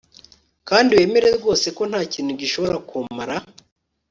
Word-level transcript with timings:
Kandi 0.69 0.91
wemere 0.97 1.27
rwose 1.37 1.67
ko 1.77 1.83
ntakintu 1.89 2.31
gishobora 2.41 2.77
kumara 2.89 3.35